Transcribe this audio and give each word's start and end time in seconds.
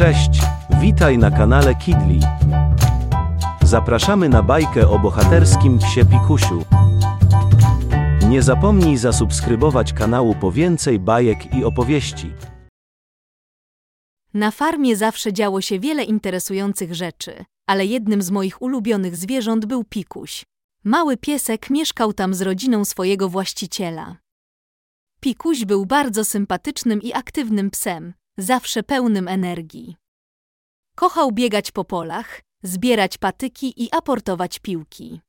Cześć, 0.00 0.40
witaj 0.80 1.18
na 1.18 1.30
kanale 1.30 1.74
Kidli. 1.74 2.20
Zapraszamy 3.62 4.28
na 4.28 4.42
bajkę 4.42 4.88
o 4.88 4.98
bohaterskim 4.98 5.78
psie 5.78 6.04
Pikusiu. 6.04 6.64
Nie 8.28 8.42
zapomnij 8.42 8.96
zasubskrybować 8.96 9.92
kanału 9.92 10.34
po 10.34 10.52
więcej 10.52 10.98
bajek 10.98 11.54
i 11.54 11.64
opowieści. 11.64 12.32
Na 14.34 14.50
farmie 14.50 14.96
zawsze 14.96 15.32
działo 15.32 15.60
się 15.60 15.80
wiele 15.80 16.04
interesujących 16.04 16.94
rzeczy, 16.94 17.44
ale 17.66 17.86
jednym 17.86 18.22
z 18.22 18.30
moich 18.30 18.62
ulubionych 18.62 19.16
zwierząt 19.16 19.66
był 19.66 19.84
Pikuś. 19.84 20.44
Mały 20.84 21.16
piesek 21.16 21.70
mieszkał 21.70 22.12
tam 22.12 22.34
z 22.34 22.42
rodziną 22.42 22.84
swojego 22.84 23.28
właściciela. 23.28 24.16
Pikuś 25.20 25.64
był 25.64 25.86
bardzo 25.86 26.24
sympatycznym 26.24 27.02
i 27.02 27.12
aktywnym 27.12 27.70
psem, 27.70 28.12
zawsze 28.40 28.82
pełnym 28.82 29.28
energii. 29.28 29.96
Kochał 30.96 31.32
biegać 31.32 31.72
po 31.72 31.84
polach, 31.84 32.40
zbierać 32.62 33.18
patyki 33.18 33.82
i 33.84 33.92
aportować 33.92 34.58
piłki. 34.58 35.20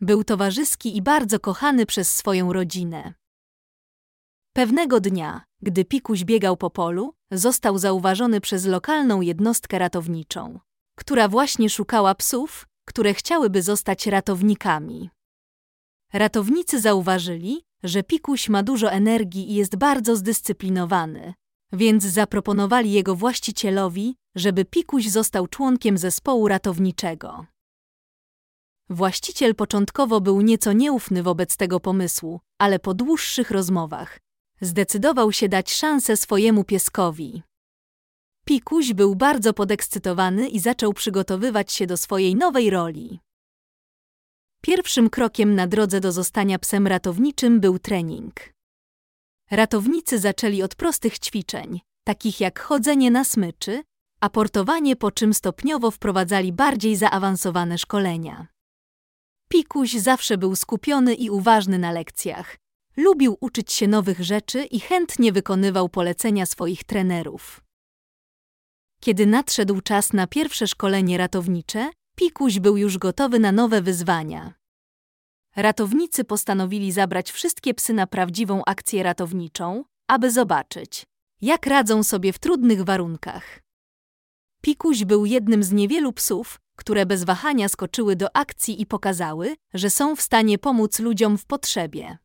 Był 0.00 0.24
towarzyski 0.24 0.96
i 0.96 1.02
bardzo 1.02 1.40
kochany 1.40 1.86
przez 1.86 2.14
swoją 2.14 2.52
rodzinę. 2.52 3.14
Pewnego 4.52 5.00
dnia, 5.00 5.44
gdy 5.62 5.84
Pikuś 5.84 6.24
biegał 6.24 6.56
po 6.56 6.70
polu, 6.70 7.14
został 7.30 7.78
zauważony 7.78 8.40
przez 8.40 8.64
lokalną 8.64 9.20
jednostkę 9.20 9.78
ratowniczą, 9.78 10.60
która 10.94 11.28
właśnie 11.28 11.70
szukała 11.70 12.14
psów, 12.14 12.66
które 12.84 13.14
chciałyby 13.14 13.62
zostać 13.62 14.06
ratownikami. 14.06 15.10
Ratownicy 16.12 16.80
zauważyli, 16.80 17.62
że 17.82 18.02
Pikuś 18.02 18.48
ma 18.48 18.62
dużo 18.62 18.90
energii 18.90 19.50
i 19.50 19.54
jest 19.54 19.76
bardzo 19.76 20.16
zdyscyplinowany, 20.16 21.34
więc 21.72 22.04
zaproponowali 22.04 22.92
jego 22.92 23.14
właścicielowi, 23.14 24.16
żeby 24.34 24.64
Pikuś 24.64 25.06
został 25.06 25.46
członkiem 25.46 25.98
zespołu 25.98 26.48
ratowniczego. 26.48 27.46
Właściciel 28.90 29.54
początkowo 29.54 30.20
był 30.20 30.40
nieco 30.40 30.72
nieufny 30.72 31.22
wobec 31.22 31.56
tego 31.56 31.80
pomysłu, 31.80 32.40
ale 32.58 32.78
po 32.78 32.94
dłuższych 32.94 33.50
rozmowach 33.50 34.18
zdecydował 34.60 35.32
się 35.32 35.48
dać 35.48 35.72
szansę 35.72 36.16
swojemu 36.16 36.64
pieskowi. 36.64 37.42
Pikuś 38.44 38.92
był 38.92 39.14
bardzo 39.14 39.52
podekscytowany 39.52 40.48
i 40.48 40.58
zaczął 40.60 40.92
przygotowywać 40.92 41.72
się 41.72 41.86
do 41.86 41.96
swojej 41.96 42.36
nowej 42.36 42.70
roli. 42.70 43.20
Pierwszym 44.62 45.10
krokiem 45.10 45.54
na 45.54 45.66
drodze 45.66 46.00
do 46.00 46.12
zostania 46.12 46.58
psem 46.58 46.86
ratowniczym 46.86 47.60
był 47.60 47.78
trening. 47.78 48.57
Ratownicy 49.50 50.18
zaczęli 50.18 50.62
od 50.62 50.74
prostych 50.74 51.18
ćwiczeń, 51.18 51.80
takich 52.04 52.40
jak 52.40 52.60
chodzenie 52.60 53.10
na 53.10 53.24
smyczy, 53.24 53.82
aportowanie, 54.20 54.96
po 54.96 55.10
czym 55.10 55.34
stopniowo 55.34 55.90
wprowadzali 55.90 56.52
bardziej 56.52 56.96
zaawansowane 56.96 57.78
szkolenia. 57.78 58.46
Pikuś 59.48 59.92
zawsze 59.92 60.38
był 60.38 60.56
skupiony 60.56 61.14
i 61.14 61.30
uważny 61.30 61.78
na 61.78 61.92
lekcjach. 61.92 62.56
Lubił 62.96 63.36
uczyć 63.40 63.72
się 63.72 63.88
nowych 63.88 64.20
rzeczy 64.24 64.64
i 64.64 64.80
chętnie 64.80 65.32
wykonywał 65.32 65.88
polecenia 65.88 66.46
swoich 66.46 66.84
trenerów. 66.84 67.60
Kiedy 69.00 69.26
nadszedł 69.26 69.80
czas 69.80 70.12
na 70.12 70.26
pierwsze 70.26 70.66
szkolenie 70.66 71.18
ratownicze, 71.18 71.90
Pikuś 72.16 72.58
był 72.58 72.76
już 72.76 72.98
gotowy 72.98 73.38
na 73.38 73.52
nowe 73.52 73.82
wyzwania. 73.82 74.57
Ratownicy 75.58 76.24
postanowili 76.24 76.92
zabrać 76.92 77.32
wszystkie 77.32 77.74
psy 77.74 77.92
na 77.92 78.06
prawdziwą 78.06 78.62
akcję 78.66 79.02
ratowniczą, 79.02 79.84
aby 80.08 80.30
zobaczyć, 80.30 81.06
jak 81.40 81.66
radzą 81.66 82.02
sobie 82.02 82.32
w 82.32 82.38
trudnych 82.38 82.82
warunkach. 82.82 83.60
Pikuś 84.62 85.04
był 85.04 85.26
jednym 85.26 85.62
z 85.62 85.72
niewielu 85.72 86.12
psów, 86.12 86.60
które 86.76 87.06
bez 87.06 87.24
wahania 87.24 87.68
skoczyły 87.68 88.16
do 88.16 88.36
akcji 88.36 88.80
i 88.82 88.86
pokazały, 88.86 89.56
że 89.74 89.90
są 89.90 90.16
w 90.16 90.22
stanie 90.22 90.58
pomóc 90.58 90.98
ludziom 90.98 91.38
w 91.38 91.46
potrzebie. 91.46 92.18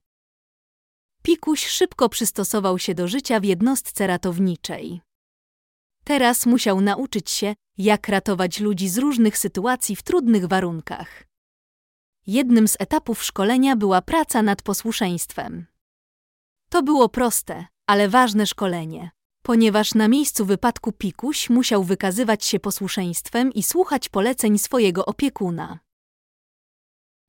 Pikuś 1.23 1.67
szybko 1.67 2.09
przystosował 2.09 2.79
się 2.79 2.95
do 2.95 3.07
życia 3.07 3.39
w 3.39 3.43
jednostce 3.43 4.07
ratowniczej. 4.07 5.01
Teraz 6.03 6.45
musiał 6.45 6.81
nauczyć 6.81 7.31
się, 7.31 7.55
jak 7.77 8.07
ratować 8.07 8.59
ludzi 8.59 8.89
z 8.89 8.97
różnych 8.97 9.37
sytuacji 9.37 9.95
w 9.95 10.03
trudnych 10.03 10.45
warunkach. 10.45 11.32
Jednym 12.27 12.67
z 12.67 12.75
etapów 12.79 13.23
szkolenia 13.23 13.75
była 13.75 14.01
praca 14.01 14.41
nad 14.41 14.61
posłuszeństwem. 14.61 15.65
To 16.69 16.83
było 16.83 17.09
proste, 17.09 17.65
ale 17.87 18.09
ważne 18.09 18.47
szkolenie, 18.47 19.11
ponieważ 19.41 19.93
na 19.93 20.07
miejscu 20.07 20.45
wypadku 20.45 20.91
Pikuś 20.91 21.49
musiał 21.49 21.83
wykazywać 21.83 22.45
się 22.45 22.59
posłuszeństwem 22.59 23.53
i 23.53 23.63
słuchać 23.63 24.09
poleceń 24.09 24.57
swojego 24.57 25.05
opiekuna. 25.05 25.79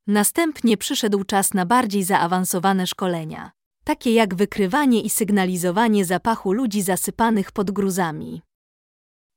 Następnie 0.07 0.77
przyszedł 0.77 1.23
czas 1.23 1.53
na 1.53 1.65
bardziej 1.65 2.03
zaawansowane 2.03 2.87
szkolenia, 2.87 3.51
takie 3.83 4.13
jak 4.13 4.35
wykrywanie 4.35 5.01
i 5.01 5.09
sygnalizowanie 5.09 6.05
zapachu 6.05 6.53
ludzi 6.53 6.81
zasypanych 6.81 7.51
pod 7.51 7.71
gruzami. 7.71 8.41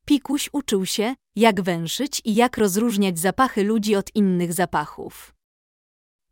Pikuś 0.07 0.49
uczył 0.53 0.87
się, 0.87 1.15
jak 1.37 1.61
węszyć 1.61 2.23
i 2.25 2.35
jak 2.35 2.59
rozróżniać 2.59 3.19
zapachy 3.19 3.65
ludzi 3.65 3.97
od 3.97 4.17
innych 4.17 4.53
zapachów. 4.53 5.38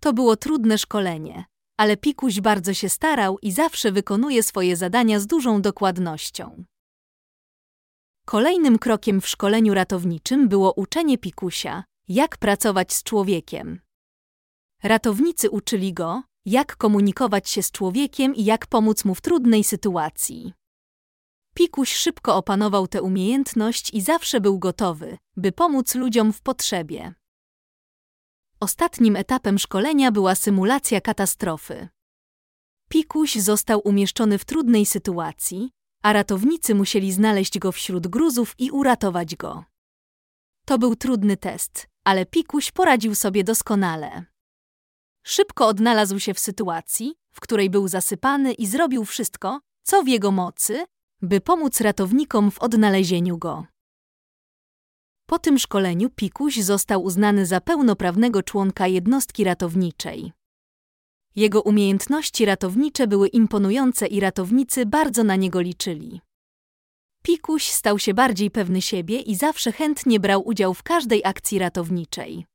To 0.06 0.12
było 0.12 0.36
trudne 0.36 0.78
szkolenie, 0.78 1.44
ale 1.76 1.96
Pikuś 1.96 2.40
bardzo 2.40 2.74
się 2.74 2.88
starał 2.88 3.38
i 3.42 3.52
zawsze 3.52 3.92
wykonuje 3.92 4.42
swoje 4.42 4.76
zadania 4.76 5.20
z 5.20 5.26
dużą 5.26 5.62
dokładnością. 5.62 6.64
Kolejnym 8.26 8.78
krokiem 8.78 9.20
w 9.20 9.28
szkoleniu 9.28 9.74
ratowniczym 9.74 10.48
było 10.48 10.72
uczenie 10.72 11.18
Pikusia, 11.18 11.84
jak 12.08 12.36
pracować 12.36 12.92
z 12.92 13.02
człowiekiem. 13.02 13.80
Ratownicy 14.82 15.50
uczyli 15.50 15.92
go, 15.92 16.22
jak 16.44 16.76
komunikować 16.76 17.50
się 17.50 17.62
z 17.62 17.70
człowiekiem 17.70 18.34
i 18.34 18.44
jak 18.44 18.66
pomóc 18.66 19.04
mu 19.04 19.14
w 19.14 19.20
trudnej 19.20 19.64
sytuacji. 19.64 20.52
Pikuś 21.54 21.94
szybko 21.94 22.36
opanował 22.36 22.86
tę 22.88 23.02
umiejętność 23.02 23.94
i 23.94 24.00
zawsze 24.00 24.40
był 24.40 24.58
gotowy, 24.58 25.18
by 25.36 25.52
pomóc 25.52 25.94
ludziom 25.94 26.32
w 26.32 26.40
potrzebie. 26.40 27.14
Ostatnim 28.60 29.16
etapem 29.16 29.58
szkolenia 29.58 30.12
była 30.12 30.34
symulacja 30.34 31.00
katastrofy. 31.00 31.88
Pikuś 32.88 33.34
został 33.34 33.80
umieszczony 33.84 34.38
w 34.38 34.44
trudnej 34.44 34.86
sytuacji, 34.86 35.70
a 36.02 36.12
ratownicy 36.12 36.74
musieli 36.74 37.12
znaleźć 37.12 37.58
go 37.58 37.72
wśród 37.72 38.06
gruzów 38.06 38.54
i 38.58 38.70
uratować 38.70 39.36
go. 39.36 39.64
To 40.66 40.78
był 40.78 40.96
trudny 40.96 41.36
test, 41.36 41.86
ale 42.04 42.26
Pikuś 42.26 42.72
poradził 42.72 43.14
sobie 43.14 43.44
doskonale. 43.44 44.24
Szybko 45.24 45.66
odnalazł 45.66 46.18
się 46.18 46.34
w 46.34 46.38
sytuacji, 46.38 47.14
w 47.32 47.40
której 47.40 47.70
był 47.70 47.88
zasypany 47.88 48.52
i 48.52 48.66
zrobił 48.66 49.04
wszystko, 49.04 49.60
co 49.82 50.02
w 50.02 50.08
jego 50.08 50.30
mocy, 50.30 50.84
by 51.22 51.40
pomóc 51.40 51.80
ratownikom 51.80 52.50
w 52.50 52.58
odnalezieniu 52.58 53.38
go. 53.38 53.66
Po 55.26 55.38
tym 55.38 55.58
szkoleniu 55.58 56.10
Pikuś 56.10 56.56
został 56.56 57.02
uznany 57.02 57.46
za 57.46 57.60
pełnoprawnego 57.60 58.42
członka 58.42 58.86
jednostki 58.86 59.44
ratowniczej. 59.44 60.32
Jego 61.36 61.62
umiejętności 61.62 62.44
ratownicze 62.44 63.06
były 63.06 63.28
imponujące 63.28 64.06
i 64.06 64.20
ratownicy 64.20 64.86
bardzo 64.86 65.24
na 65.24 65.36
niego 65.36 65.60
liczyli. 65.60 66.20
Pikuś 67.22 67.64
stał 67.64 67.98
się 67.98 68.14
bardziej 68.14 68.50
pewny 68.50 68.82
siebie 68.82 69.20
i 69.20 69.36
zawsze 69.36 69.72
chętnie 69.72 70.20
brał 70.20 70.48
udział 70.48 70.74
w 70.74 70.82
każdej 70.82 71.24
akcji 71.24 71.58
ratowniczej. 71.58 72.46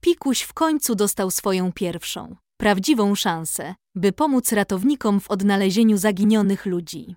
Pikuś 0.00 0.42
w 0.42 0.52
końcu 0.52 0.94
dostał 0.94 1.30
swoją 1.30 1.72
pierwszą, 1.72 2.36
prawdziwą 2.56 3.14
szansę, 3.14 3.74
by 3.94 4.12
pomóc 4.12 4.52
ratownikom 4.52 5.20
w 5.20 5.30
odnalezieniu 5.30 5.96
zaginionych 5.96 6.66
ludzi. 6.66 7.16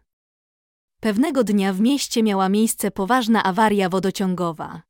Pewnego 1.00 1.44
dnia 1.44 1.74
w 1.74 1.80
mieście 1.80 2.24
miała 2.24 2.50
miejsce 2.50 2.92
poważna 2.92 3.44
awaria 3.44 3.90
wodociągowa. 3.90 4.82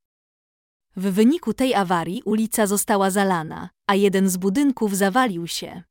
W 0.95 1.11
wyniku 1.11 1.53
tej 1.53 1.75
awarii 1.75 2.21
ulica 2.25 2.67
została 2.67 3.11
zalana, 3.11 3.69
a 3.87 3.95
jeden 3.95 4.29
z 4.29 4.37
budynków 4.37 4.95
zawalił 4.95 5.47
się. 5.47 5.83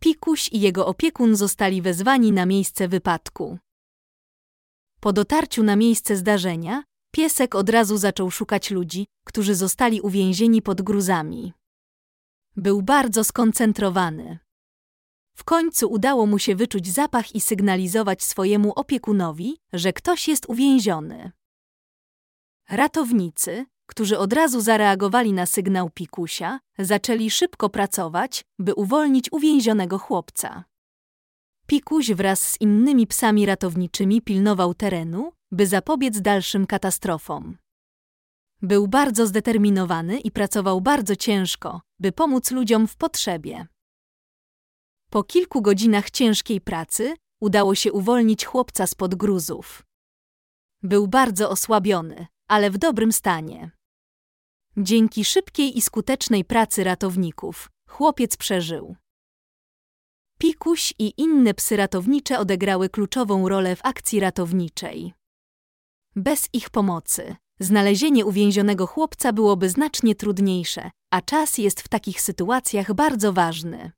Pikuś 0.00 0.48
i 0.52 0.60
jego 0.60 0.86
opiekun 0.86 1.36
zostali 1.36 1.82
wezwani 1.82 2.32
na 2.32 2.46
miejsce 2.46 2.88
wypadku. 2.88 3.58
Po 5.00 5.12
dotarciu 5.12 5.62
na 5.62 5.76
miejsce 5.76 6.16
zdarzenia, 6.16 6.84
piesek 7.12 7.54
od 7.54 7.68
razu 7.68 7.96
zaczął 7.96 8.30
szukać 8.30 8.70
ludzi, 8.70 9.06
którzy 9.24 9.54
zostali 9.54 10.00
uwięzieni 10.00 10.62
pod 10.62 10.82
gruzami. 10.82 11.52
Był 12.56 12.82
bardzo 12.82 13.24
skoncentrowany. 13.24 14.38
W 15.42 15.44
końcu 15.44 15.90
udało 15.90 16.26
mu 16.26 16.38
się 16.38 16.54
wyczuć 16.54 16.88
zapach 16.88 17.34
i 17.34 17.40
sygnalizować 17.40 18.22
swojemu 18.22 18.72
opiekunowi, 18.72 19.56
że 19.72 19.92
ktoś 19.92 20.28
jest 20.28 20.46
uwięziony. 20.48 21.32
Ratownicy, 22.70 23.66
którzy 23.86 24.18
od 24.18 24.32
razu 24.32 24.60
zareagowali 24.60 25.32
na 25.32 25.46
sygnał 25.46 25.90
Pikusia, 25.90 26.60
zaczęli 26.78 27.30
szybko 27.30 27.68
pracować, 27.68 28.44
by 28.58 28.74
uwolnić 28.74 29.32
uwięzionego 29.32 29.98
chłopca. 29.98 30.64
Pikuś 31.66 32.10
wraz 32.10 32.40
z 32.40 32.60
innymi 32.60 33.06
psami 33.06 33.46
ratowniczymi 33.46 34.22
pilnował 34.22 34.74
terenu, 34.74 35.32
by 35.52 35.66
zapobiec 35.66 36.20
dalszym 36.20 36.66
katastrofom. 36.66 37.56
Był 38.62 38.88
bardzo 38.88 39.26
zdeterminowany 39.26 40.20
i 40.20 40.30
pracował 40.30 40.80
bardzo 40.80 41.16
ciężko, 41.16 41.80
by 41.98 42.12
pomóc 42.12 42.50
ludziom 42.50 42.86
w 42.86 42.96
potrzebie. 42.96 43.66
Po 45.12 45.24
kilku 45.24 45.62
godzinach 45.62 46.10
ciężkiej 46.10 46.60
pracy 46.60 47.14
udało 47.40 47.74
się 47.74 47.92
uwolnić 47.92 48.44
chłopca 48.44 48.86
spod 48.86 49.14
gruzów. 49.14 49.82
Był 50.82 51.08
bardzo 51.08 51.50
osłabiony, 51.50 52.26
ale 52.48 52.70
w 52.70 52.78
dobrym 52.78 53.12
stanie. 53.12 53.70
Dzięki 54.76 55.24
szybkiej 55.24 55.78
i 55.78 55.82
skutecznej 55.82 56.44
pracy 56.44 56.84
ratowników, 56.84 57.70
chłopiec 57.88 58.36
przeżył. 58.36 58.96
Pikuś 60.38 60.94
i 60.98 61.12
inne 61.16 61.54
psy 61.54 61.76
ratownicze 61.76 62.38
odegrały 62.38 62.88
kluczową 62.88 63.48
rolę 63.48 63.76
w 63.76 63.84
akcji 63.84 64.20
ratowniczej. 64.20 65.14
Bez 66.16 66.48
ich 66.52 66.70
pomocy 66.70 67.36
znalezienie 67.60 68.26
uwięzionego 68.26 68.86
chłopca 68.86 69.32
byłoby 69.32 69.68
znacznie 69.68 70.14
trudniejsze, 70.14 70.90
a 71.10 71.20
czas 71.20 71.58
jest 71.58 71.80
w 71.80 71.88
takich 71.88 72.20
sytuacjach 72.20 72.94
bardzo 72.94 73.32
ważny. 73.32 73.92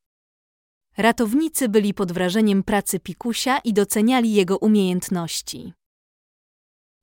Ratownicy 0.97 1.69
byli 1.69 1.95
pod 1.95 2.13
wrażeniem 2.13 2.63
pracy 2.63 3.01
Pikusia 3.01 3.59
i 3.59 3.73
doceniali 3.73 4.33
jego 4.35 4.59
umiejętności. 4.59 5.73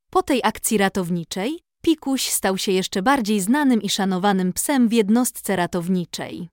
Po 0.10 0.24
tej 0.24 0.42
akcji 0.44 0.78
ratowniczej 0.78 1.60
Pikuś 1.82 2.28
stał 2.30 2.58
się 2.58 2.72
jeszcze 2.72 3.02
bardziej 3.02 3.40
znanym 3.40 3.82
i 3.82 3.90
szanowanym 3.90 4.54
psem 4.54 4.88
w 4.88 4.94
jednostce 4.94 5.56
ratowniczej. 5.56 6.50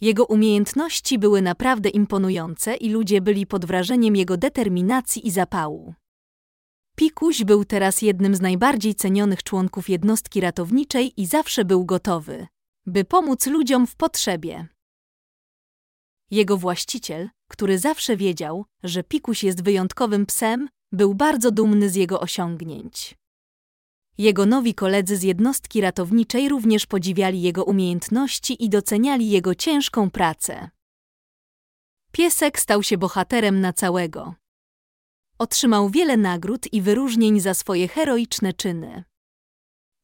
Jego 0.00 0.24
umiejętności 0.24 1.18
były 1.18 1.42
naprawdę 1.42 1.88
imponujące 1.88 2.76
i 2.76 2.90
ludzie 2.90 3.20
byli 3.20 3.46
pod 3.46 3.64
wrażeniem 3.64 4.16
jego 4.16 4.36
determinacji 4.36 5.26
i 5.26 5.30
zapału. 5.30 5.94
Pikuś 6.96 7.44
był 7.44 7.64
teraz 7.64 8.02
jednym 8.02 8.34
z 8.34 8.40
najbardziej 8.40 8.94
cenionych 8.94 9.42
członków 9.42 9.88
jednostki 9.88 10.40
ratowniczej 10.40 11.12
i 11.16 11.26
zawsze 11.26 11.64
był 11.64 11.84
gotowy, 11.84 12.46
by 12.86 13.04
pomóc 13.04 13.46
ludziom 13.46 13.86
w 13.86 13.96
potrzebie. 13.96 14.68
Jego 16.30 16.56
właściciel, 16.56 17.28
który 17.48 17.78
zawsze 17.78 18.16
wiedział, 18.16 18.64
że 18.82 19.02
Pikuś 19.02 19.44
jest 19.44 19.62
wyjątkowym 19.62 20.26
psem, 20.26 20.68
był 20.92 21.14
bardzo 21.14 21.50
dumny 21.50 21.90
z 21.90 21.94
jego 21.94 22.20
osiągnięć. 22.20 23.18
Jego 24.18 24.46
nowi 24.46 24.74
koledzy 24.74 25.16
z 25.16 25.22
jednostki 25.22 25.80
ratowniczej 25.80 26.48
również 26.48 26.86
podziwiali 26.86 27.42
jego 27.42 27.64
umiejętności 27.64 28.64
i 28.64 28.68
doceniali 28.68 29.30
jego 29.30 29.54
ciężką 29.54 30.10
pracę. 30.10 30.70
Piesek 32.12 32.58
stał 32.60 32.82
się 32.82 32.98
bohaterem 32.98 33.60
na 33.60 33.72
całego. 33.72 34.34
Otrzymał 35.38 35.90
wiele 35.90 36.16
nagród 36.16 36.72
i 36.72 36.82
wyróżnień 36.82 37.40
za 37.40 37.54
swoje 37.54 37.88
heroiczne 37.88 38.52
czyny. 38.52 39.04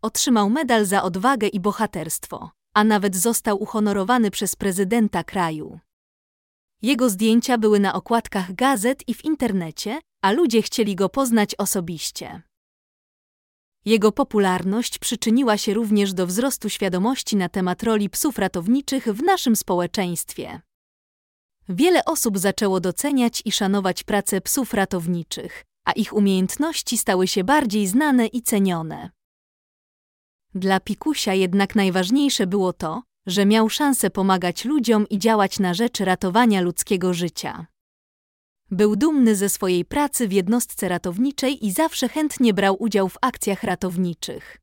Otrzymał 0.02 0.50
medal 0.50 0.86
za 0.86 1.02
odwagę 1.02 1.48
i 1.48 1.60
bohaterstwo, 1.60 2.50
a 2.74 2.84
nawet 2.84 3.16
został 3.16 3.62
uhonorowany 3.62 4.30
przez 4.30 4.56
prezydenta 4.56 5.24
kraju. 5.24 5.80
Jego 6.86 7.10
zdjęcia 7.10 7.58
były 7.58 7.80
na 7.80 7.94
okładkach 7.94 8.54
gazet 8.54 9.08
i 9.08 9.14
w 9.14 9.24
internecie, 9.24 10.00
a 10.22 10.32
ludzie 10.32 10.62
chcieli 10.62 10.96
go 10.96 11.08
poznać 11.08 11.54
osobiście. 11.54 12.42
Jego 13.84 14.12
popularność 14.12 14.98
przyczyniła 14.98 15.56
się 15.56 15.74
również 15.74 16.12
do 16.12 16.26
wzrostu 16.26 16.68
świadomości 16.68 17.36
na 17.36 17.48
temat 17.48 17.82
roli 17.82 18.10
psów 18.10 18.38
ratowniczych 18.38 19.04
w 19.04 19.22
naszym 19.22 19.56
społeczeństwie. 19.56 20.60
Wiele 21.68 22.04
osób 22.04 22.38
zaczęło 22.38 22.80
doceniać 22.80 23.42
i 23.44 23.52
szanować 23.52 24.04
pracę 24.04 24.40
psów 24.40 24.74
ratowniczych, 24.74 25.64
a 25.84 25.92
ich 25.92 26.12
umiejętności 26.12 26.98
stały 26.98 27.26
się 27.26 27.44
bardziej 27.44 27.86
znane 27.86 28.26
i 28.26 28.42
cenione. 28.42 29.10
Dla 30.54 30.80
Pikusia 30.80 31.34
jednak 31.34 31.74
najważniejsze 31.74 32.46
było 32.46 32.72
to, 32.72 33.02
że 33.26 33.46
miał 33.46 33.68
szansę 33.68 34.10
pomagać 34.10 34.64
ludziom 34.64 35.08
i 35.08 35.18
działać 35.18 35.58
na 35.58 35.74
rzecz 35.74 36.00
ratowania 36.00 36.60
ludzkiego 36.60 37.14
życia. 37.14 37.66
Był 38.70 38.96
dumny 38.96 39.36
ze 39.36 39.48
swojej 39.48 39.84
pracy 39.84 40.28
w 40.28 40.32
jednostce 40.32 40.88
ratowniczej 40.88 41.66
i 41.66 41.72
zawsze 41.72 42.08
chętnie 42.08 42.54
brał 42.54 42.82
udział 42.82 43.08
w 43.08 43.18
akcjach 43.20 43.62
ratowniczych. 43.62 44.58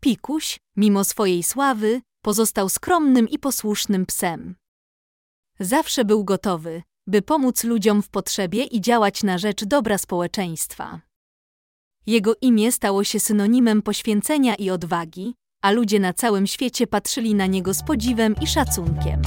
Pikuś, 0.00 0.60
mimo 0.76 1.04
swojej 1.04 1.42
sławy, 1.42 2.00
pozostał 2.22 2.68
skromnym 2.68 3.28
i 3.28 3.38
posłusznym 3.38 4.06
psem. 4.06 4.56
Zawsze 5.60 6.04
był 6.04 6.24
gotowy, 6.24 6.82
by 7.06 7.22
pomóc 7.22 7.64
ludziom 7.64 8.02
w 8.02 8.08
potrzebie 8.08 8.64
i 8.64 8.80
działać 8.80 9.22
na 9.22 9.38
rzecz 9.38 9.64
dobra 9.64 9.98
społeczeństwa. 9.98 11.00
Jego 12.06 12.34
imię 12.40 12.72
stało 12.72 13.04
się 13.04 13.20
synonimem 13.20 13.82
poświęcenia 13.82 14.54
i 14.54 14.70
odwagi, 14.70 15.34
a 15.62 15.70
ludzie 15.70 16.00
na 16.00 16.12
całym 16.12 16.46
świecie 16.46 16.86
patrzyli 16.86 17.34
na 17.34 17.46
niego 17.46 17.74
z 17.74 17.82
podziwem 17.82 18.34
i 18.42 18.46
szacunkiem. 18.46 19.22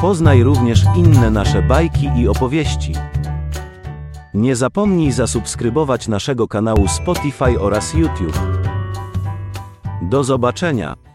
Poznaj 0.00 0.42
również 0.42 0.84
inne 0.96 1.30
nasze 1.30 1.62
bajki 1.62 2.10
i 2.16 2.28
opowieści. 2.28 2.92
Nie 4.34 4.56
zapomnij 4.56 5.12
zasubskrybować 5.12 6.08
naszego 6.08 6.48
kanału 6.48 6.88
Spotify 6.88 7.60
oraz 7.60 7.94
YouTube. 7.94 8.40
Do 10.02 10.24
zobaczenia! 10.24 11.07